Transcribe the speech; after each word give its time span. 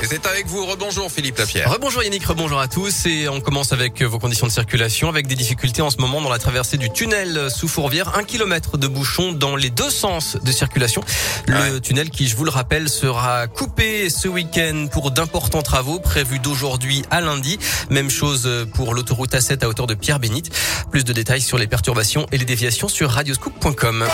Et 0.00 0.06
c'est 0.06 0.26
avec 0.26 0.46
vous. 0.46 0.64
Rebonjour 0.64 1.10
Philippe 1.10 1.38
Lapierre. 1.38 1.72
Rebonjour 1.72 2.04
Yannick, 2.04 2.24
rebonjour 2.24 2.60
à 2.60 2.68
tous. 2.68 3.06
Et 3.06 3.28
on 3.28 3.40
commence 3.40 3.72
avec 3.72 4.00
vos 4.02 4.20
conditions 4.20 4.46
de 4.46 4.52
circulation 4.52 5.08
avec 5.08 5.26
des 5.26 5.34
difficultés 5.34 5.82
en 5.82 5.90
ce 5.90 5.96
moment 5.96 6.20
dans 6.20 6.30
la 6.30 6.38
traversée 6.38 6.76
du 6.76 6.88
tunnel 6.88 7.50
sous 7.50 7.66
Fourvière. 7.66 8.16
Un 8.16 8.22
kilomètre 8.22 8.78
de 8.78 8.86
bouchon 8.86 9.32
dans 9.32 9.56
les 9.56 9.70
deux 9.70 9.90
sens 9.90 10.36
de 10.40 10.52
circulation. 10.52 11.02
Le 11.48 11.80
tunnel 11.80 12.10
qui, 12.10 12.28
je 12.28 12.36
vous 12.36 12.44
le 12.44 12.50
rappelle, 12.50 12.88
sera 12.88 13.48
coupé 13.48 14.08
ce 14.08 14.28
week-end 14.28 14.86
pour 14.92 15.10
d'importants 15.10 15.62
travaux 15.62 15.98
prévus 15.98 16.38
d'aujourd'hui 16.38 17.02
à 17.10 17.20
lundi. 17.20 17.58
Même 17.90 18.10
chose 18.10 18.48
pour 18.74 18.94
l'autoroute 18.94 19.32
A7 19.32 19.64
à 19.64 19.68
hauteur 19.68 19.88
de 19.88 19.94
Pierre-Bénite. 19.94 20.52
Plus 20.92 21.02
de 21.02 21.12
détails 21.12 21.42
sur 21.42 21.58
les 21.58 21.66
perturbations 21.66 22.26
et 22.30 22.38
les 22.38 22.44
déviations 22.44 22.88
sur 22.88 23.10
radioscoop.com. 23.10 24.06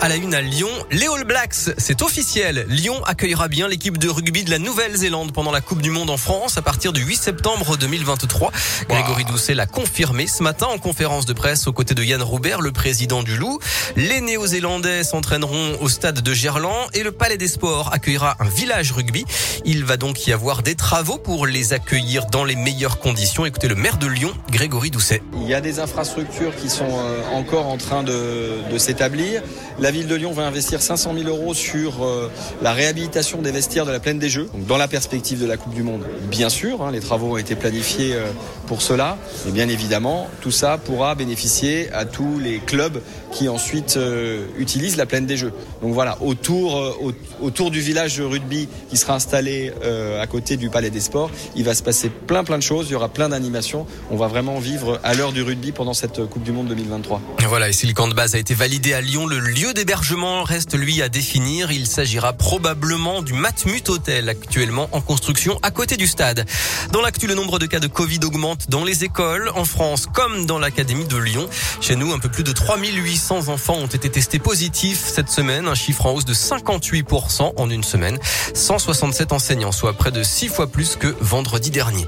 À 0.00 0.08
la 0.08 0.16
une 0.16 0.34
à 0.34 0.42
Lyon, 0.42 0.68
les 0.90 1.06
All 1.06 1.24
Blacks, 1.24 1.70
c'est 1.78 2.02
officiel. 2.02 2.66
Lyon 2.68 3.02
accueillera 3.04 3.48
bien 3.48 3.66
l'équipe 3.66 3.96
de 3.96 4.08
rugby 4.08 4.44
de 4.44 4.50
la 4.50 4.58
Nouvelle-Zélande 4.96 5.32
pendant 5.32 5.52
la 5.52 5.60
Coupe 5.60 5.82
du 5.82 5.90
Monde 5.90 6.08
en 6.08 6.16
France 6.16 6.56
à 6.56 6.62
partir 6.62 6.94
du 6.94 7.02
8 7.02 7.16
septembre 7.16 7.76
2023. 7.76 8.50
Grégory 8.88 9.24
Doucet 9.26 9.52
l'a 9.54 9.66
confirmé 9.66 10.26
ce 10.26 10.42
matin 10.42 10.68
en 10.72 10.78
conférence 10.78 11.26
de 11.26 11.34
presse 11.34 11.66
aux 11.66 11.72
côtés 11.74 11.94
de 11.94 12.02
Yann 12.02 12.22
Roubert, 12.22 12.62
le 12.62 12.72
président 12.72 13.22
du 13.22 13.36
Loup. 13.36 13.58
Les 13.96 14.22
Néo-Zélandais 14.22 15.04
s'entraîneront 15.04 15.76
au 15.82 15.90
stade 15.90 16.22
de 16.22 16.32
Gerland 16.32 16.88
et 16.94 17.02
le 17.02 17.12
Palais 17.12 17.36
des 17.36 17.48
Sports 17.48 17.90
accueillera 17.92 18.36
un 18.40 18.48
village 18.48 18.92
rugby. 18.92 19.26
Il 19.66 19.84
va 19.84 19.98
donc 19.98 20.26
y 20.26 20.32
avoir 20.32 20.62
des 20.62 20.76
travaux 20.76 21.18
pour 21.18 21.46
les 21.46 21.74
accueillir 21.74 22.24
dans 22.26 22.44
les 22.44 22.56
meilleures 22.56 22.98
conditions. 22.98 23.44
Écoutez 23.44 23.68
le 23.68 23.74
maire 23.74 23.98
de 23.98 24.06
Lyon, 24.06 24.32
Grégory 24.50 24.90
Doucet. 24.90 25.20
Il 25.34 25.46
y 25.46 25.52
a 25.52 25.60
des 25.60 25.78
infrastructures 25.78 26.56
qui 26.56 26.70
sont 26.70 26.88
euh, 26.88 27.20
encore 27.34 27.66
en 27.66 27.76
train 27.76 28.02
de, 28.02 28.62
de 28.72 28.78
s'établir. 28.78 29.42
La 29.78 29.90
ville 29.90 30.06
de 30.06 30.14
Lyon 30.14 30.32
va 30.32 30.46
investir 30.46 30.80
500 30.80 31.12
000 31.18 31.28
euros 31.28 31.52
sur 31.52 32.02
euh, 32.02 32.30
la 32.62 32.72
réhabilitation 32.72 33.42
des 33.42 33.52
vestiaires 33.52 33.84
de 33.84 33.92
la 33.92 34.00
plaine 34.00 34.18
des 34.18 34.30
Jeux, 34.30 34.48
donc 34.54 34.66
dans 34.66 34.78
la 34.78 34.85
perspective 34.88 35.40
de 35.40 35.46
la 35.46 35.56
Coupe 35.56 35.74
du 35.74 35.82
Monde. 35.82 36.04
Bien 36.30 36.48
sûr, 36.48 36.82
hein, 36.82 36.90
les 36.90 37.00
travaux 37.00 37.34
ont 37.34 37.36
été 37.36 37.54
planifiés 37.54 38.14
euh, 38.14 38.26
pour 38.66 38.82
cela, 38.82 39.18
et 39.48 39.50
bien 39.50 39.68
évidemment, 39.68 40.28
tout 40.40 40.50
ça 40.50 40.78
pourra 40.78 41.14
bénéficier 41.14 41.90
à 41.92 42.04
tous 42.04 42.38
les 42.38 42.58
clubs 42.58 43.00
qui 43.32 43.48
ensuite 43.48 43.96
euh, 43.96 44.46
utilisent 44.58 44.96
la 44.96 45.06
plaine 45.06 45.26
des 45.26 45.36
Jeux. 45.36 45.52
Donc 45.82 45.92
voilà, 45.92 46.18
autour, 46.22 46.96
autour 47.40 47.70
du 47.70 47.80
village 47.80 48.20
rugby 48.20 48.68
qui 48.88 48.96
sera 48.96 49.14
installé 49.14 49.72
à 50.20 50.26
côté 50.26 50.56
du 50.56 50.70
Palais 50.70 50.90
des 50.90 51.00
Sports, 51.00 51.30
il 51.54 51.64
va 51.64 51.74
se 51.74 51.82
passer 51.82 52.08
plein 52.08 52.44
plein 52.44 52.58
de 52.58 52.62
choses, 52.62 52.86
il 52.88 52.92
y 52.92 52.94
aura 52.94 53.08
plein 53.08 53.28
d'animations. 53.28 53.86
On 54.10 54.16
va 54.16 54.26
vraiment 54.26 54.58
vivre 54.58 55.00
à 55.04 55.14
l'heure 55.14 55.32
du 55.32 55.42
rugby 55.42 55.72
pendant 55.72 55.94
cette 55.94 56.24
Coupe 56.26 56.42
du 56.42 56.52
Monde 56.52 56.68
2023. 56.68 57.20
Voilà, 57.48 57.68
et 57.68 57.72
si 57.72 57.86
le 57.86 57.92
camp 57.92 58.08
de 58.08 58.14
base 58.14 58.34
a 58.34 58.38
été 58.38 58.54
validé 58.54 58.92
à 58.92 59.00
Lyon, 59.00 59.26
le 59.26 59.38
lieu 59.38 59.72
d'hébergement 59.72 60.42
reste 60.42 60.76
lui 60.76 61.00
à 61.02 61.08
définir. 61.08 61.70
Il 61.70 61.86
s'agira 61.86 62.32
probablement 62.32 63.22
du 63.22 63.32
Matmut 63.32 63.88
Hotel 63.88 64.28
actuellement 64.28 64.75
en 64.78 65.00
construction 65.00 65.58
à 65.62 65.70
côté 65.70 65.96
du 65.96 66.06
stade. 66.06 66.46
Dans 66.92 67.00
l'actu, 67.00 67.26
le 67.26 67.34
nombre 67.34 67.58
de 67.58 67.66
cas 67.66 67.80
de 67.80 67.86
Covid 67.86 68.20
augmente 68.24 68.68
dans 68.68 68.84
les 68.84 69.04
écoles 69.04 69.50
en 69.54 69.64
France 69.64 70.06
comme 70.12 70.46
dans 70.46 70.58
l'académie 70.58 71.06
de 71.06 71.16
Lyon. 71.16 71.48
Chez 71.80 71.96
nous, 71.96 72.12
un 72.12 72.18
peu 72.18 72.28
plus 72.28 72.44
de 72.44 72.52
3800 72.52 73.48
enfants 73.48 73.76
ont 73.76 73.86
été 73.86 74.10
testés 74.10 74.38
positifs 74.38 75.04
cette 75.14 75.30
semaine, 75.30 75.66
un 75.66 75.74
chiffre 75.74 76.06
en 76.06 76.12
hausse 76.12 76.24
de 76.24 76.34
58% 76.34 77.52
en 77.56 77.70
une 77.70 77.84
semaine. 77.84 78.18
167 78.54 79.32
enseignants, 79.32 79.72
soit 79.72 79.94
près 79.94 80.10
de 80.10 80.22
6 80.22 80.48
fois 80.48 80.66
plus 80.66 80.96
que 80.96 81.14
vendredi 81.20 81.70
dernier. 81.70 82.06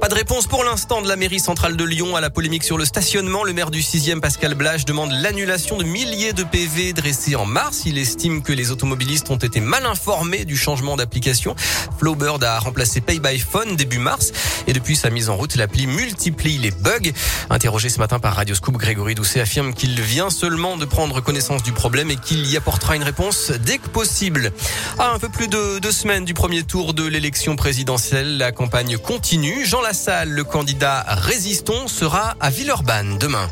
Pas 0.00 0.08
de 0.08 0.14
réponse 0.14 0.46
pour 0.46 0.64
l'instant 0.64 1.02
de 1.02 1.08
la 1.08 1.16
mairie 1.16 1.40
centrale 1.40 1.76
de 1.76 1.84
Lyon 1.84 2.16
à 2.16 2.20
la 2.20 2.30
polémique 2.30 2.64
sur 2.64 2.78
le 2.78 2.84
stationnement. 2.84 3.44
Le 3.44 3.52
maire 3.52 3.70
du 3.70 3.80
6e, 3.80 4.20
Pascal 4.20 4.54
Blage, 4.54 4.84
demande 4.84 5.12
l'annulation 5.12 5.76
de 5.76 5.84
milliers 5.84 6.32
de 6.32 6.44
PV 6.44 6.92
dressés 6.92 7.36
en 7.36 7.46
mars. 7.46 7.82
Il 7.86 7.98
estime 7.98 8.42
que 8.42 8.52
les 8.52 8.70
automobilistes 8.70 9.30
ont 9.30 9.36
été 9.36 9.60
mal 9.60 9.86
informés 9.86 10.44
du 10.44 10.56
changement 10.56 10.96
d'application. 10.96 11.54
Flowbird 12.06 12.44
a 12.44 12.60
remplacé 12.60 13.00
Pay 13.00 13.18
by 13.18 13.36
Phone 13.36 13.74
début 13.74 13.98
mars 13.98 14.30
et 14.68 14.72
depuis 14.72 14.94
sa 14.94 15.10
mise 15.10 15.28
en 15.28 15.34
route, 15.34 15.56
l'appli 15.56 15.88
multiplie 15.88 16.56
les 16.56 16.70
bugs. 16.70 17.10
Interrogé 17.50 17.88
ce 17.88 17.98
matin 17.98 18.20
par 18.20 18.36
Radio 18.36 18.54
Scoop, 18.54 18.76
Grégory 18.76 19.16
Doucet 19.16 19.40
affirme 19.40 19.74
qu'il 19.74 20.00
vient 20.00 20.30
seulement 20.30 20.76
de 20.76 20.84
prendre 20.84 21.20
connaissance 21.20 21.64
du 21.64 21.72
problème 21.72 22.12
et 22.12 22.14
qu'il 22.14 22.46
y 22.46 22.56
apportera 22.56 22.94
une 22.94 23.02
réponse 23.02 23.50
dès 23.50 23.78
que 23.78 23.88
possible. 23.88 24.52
À 25.00 25.10
un 25.14 25.18
peu 25.18 25.28
plus 25.28 25.48
de 25.48 25.80
deux 25.80 25.90
semaines 25.90 26.24
du 26.24 26.32
premier 26.32 26.62
tour 26.62 26.94
de 26.94 27.04
l'élection 27.04 27.56
présidentielle, 27.56 28.38
la 28.38 28.52
campagne 28.52 28.98
continue. 28.98 29.66
Jean 29.66 29.80
Lassalle, 29.80 30.30
le 30.30 30.44
candidat 30.44 31.04
résistant, 31.08 31.88
sera 31.88 32.36
à 32.38 32.50
Villeurbanne 32.50 33.18
demain. 33.18 33.48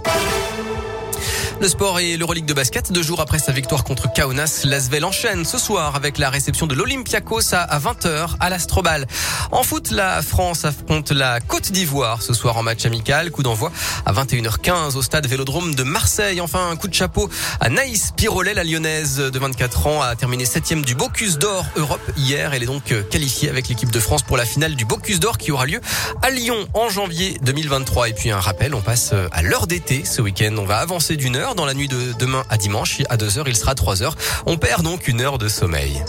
Le 1.61 1.69
sport 1.69 2.01
et 2.01 2.17
l'Euroleague 2.17 2.45
de 2.45 2.53
basket, 2.53 2.93
deux 2.93 3.03
jours 3.03 3.21
après 3.21 3.39
sa 3.39 3.53
victoire 3.53 3.85
contre 3.85 4.13
Kaunas, 4.13 4.63
Lasvel 4.65 5.05
enchaîne 5.05 5.45
ce 5.45 5.57
soir 5.57 5.95
avec 5.95 6.19
la 6.19 6.29
réception 6.29 6.67
de 6.67 6.75
l'Olympiakos 6.75 7.55
à 7.55 7.79
20h 7.79 8.37
à 8.41 8.51
l'Astrobal. 8.51 9.07
En 9.51 9.63
foot, 9.63 9.91
la 9.91 10.21
France 10.21 10.65
affronte 10.65 11.13
la 11.13 11.41
Côte 11.41 11.71
d'Ivoire 11.71 12.23
ce 12.23 12.35
soir 12.35 12.57
en 12.59 12.63
match 12.63 12.85
amical. 12.85 13.31
Coup 13.31 13.43
d'envoi 13.43 13.73
à 14.05 14.13
21h15 14.13 14.97
au 14.97 15.03
stade 15.03 15.27
Vélodrome 15.27 15.75
de 15.75 15.85
Marseille. 15.85 16.41
Enfin, 16.41 16.69
un 16.71 16.77
coup 16.77 16.89
de 16.89 16.95
chapeau 16.95 17.31
à 17.61 17.71
Naïs 17.71 18.13
Pirolet, 18.17 18.53
la 18.53 18.65
lyonnaise 18.65 19.17
de 19.17 19.39
24 19.39 19.87
ans, 19.87 20.03
a 20.03 20.17
terminé 20.17 20.45
septième 20.45 20.85
du 20.85 20.95
Bocuse 20.95 21.39
d'Or 21.39 21.65
Europe 21.77 22.03
hier. 22.17 22.53
Elle 22.53 22.65
est 22.65 22.67
donc 22.67 22.93
qualifiée 23.11 23.49
avec 23.49 23.69
l'équipe 23.69 23.91
de 23.91 24.01
France 24.01 24.23
pour 24.23 24.37
la 24.37 24.45
finale 24.45 24.75
du 24.75 24.85
Bocuse 24.85 25.21
d'Or 25.21 25.39
qui 25.39 25.53
aura 25.53 25.67
lieu 25.67 25.81
à 26.21 26.31
Lyon 26.31 26.67
en 26.75 26.89
janvier 26.91 27.39
2023. 27.43 28.11
Et 28.11 28.13
puis 28.13 28.31
un 28.31 28.41
rappel, 28.41 28.75
on 28.75 28.83
passe 28.83 29.15
à 29.33 29.43
l'heure 29.43 29.67
d'été 29.67 30.05
ce 30.05 30.21
week-end. 30.21 30.55
On 30.59 30.65
va 30.65 30.79
avancer 30.79 31.17
d'une 31.17 31.37
heure 31.37 31.54
dans 31.55 31.67
la 31.67 31.75
nuit 31.75 31.89
de 31.89 32.13
demain 32.19 32.45
à 32.51 32.57
dimanche. 32.57 33.03
À 33.09 33.17
2 33.17 33.39
heures, 33.39 33.49
il 33.49 33.57
sera 33.57 33.75
3 33.75 34.03
heures. 34.03 34.17
On 34.47 34.57
perd 34.57 34.83
donc 34.83 35.09
une 35.09 35.21
heure 35.21 35.39
de 35.39 35.49
sommeil. 35.49 36.03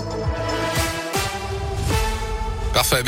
Parfait. 2.73 3.03